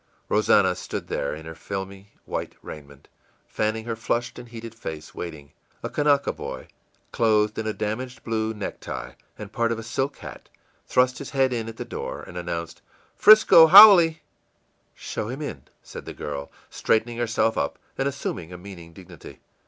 [0.29, 3.07] Rosannah stood there, in her filmy white raiment,
[3.47, 5.51] fanning her flushed and heated face, waiting.
[5.83, 6.69] A Kanaka boy,
[7.11, 10.49] clothed in a damaged blue necktie and part of a silk hat,
[10.87, 12.81] thrust his head in at the door, and announced,
[13.19, 14.17] ì'Frisco haole!î
[14.97, 19.39] ìShow him in,î said the girl, straightening herself up and assuming a meaning dignity.